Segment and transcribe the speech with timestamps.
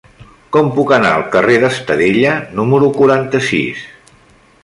[0.55, 3.87] Com puc anar al carrer d'Estadella número quaranta-sis?